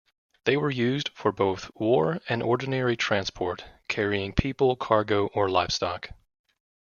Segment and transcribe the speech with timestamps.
[0.45, 6.09] They were used for both war and ordinary transport, carrying people, cargo or livestock.